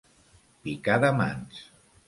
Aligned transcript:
Picar 0.63 0.97
de 1.05 1.13
mans. 1.21 1.63